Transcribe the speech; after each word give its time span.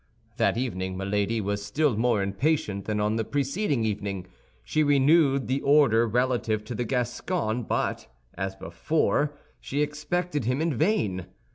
That 0.37 0.57
evening 0.57 0.97
Milady 0.97 1.39
was 1.41 1.63
still 1.63 1.95
more 1.95 2.23
impatient 2.23 2.85
than 2.85 2.99
on 2.99 3.17
the 3.17 3.23
preceding 3.23 3.85
evening. 3.85 4.25
She 4.63 4.81
renewed 4.81 5.45
the 5.47 5.61
order 5.61 6.07
relative 6.07 6.63
to 6.65 6.73
the 6.73 6.85
Gascon; 6.85 7.61
but 7.61 8.07
as 8.33 8.55
before 8.55 9.37
she 9.59 9.83
expected 9.83 10.45
him 10.45 10.59
in 10.59 10.73
vain. 10.75 11.27